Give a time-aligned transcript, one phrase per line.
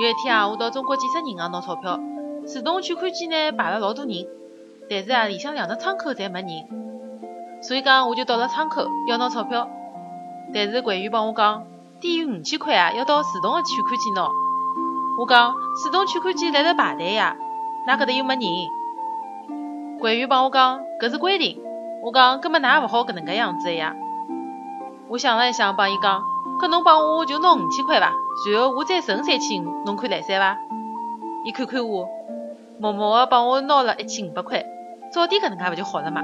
[0.00, 2.00] 有一天啊，我到中国建设银行拿钞票，
[2.46, 4.26] 自动取款机呢排了老多人，
[4.88, 6.50] 但是啊，里向两只窗口侪没人，
[7.60, 9.68] 所以讲我就到了窗口要拿钞票，
[10.54, 11.66] 但是柜员帮我讲，
[12.00, 14.26] 低于五千块啊，要到自动的取款机拿。
[15.20, 17.36] 我讲自动取款机辣辣排队呀，
[17.86, 19.98] 㑚搿搭又没人。
[19.98, 21.60] 柜员帮我讲搿是规定。
[22.02, 23.94] 我讲根本㑚也勿好搿能介样子的呀。
[25.10, 26.22] 我想了一想，帮伊讲，
[26.62, 28.12] 搿侬帮我就拿五千块伐，
[28.52, 30.56] 然后我再存三千五，侬看来三伐？
[31.44, 32.08] 伊看看我，
[32.78, 34.64] 默默地帮我拿了一千五百块，
[35.12, 36.22] 早点搿能介勿就好了嘛？